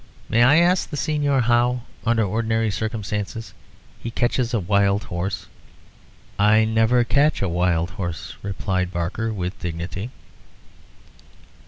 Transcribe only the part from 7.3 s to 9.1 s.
a wild horse," replied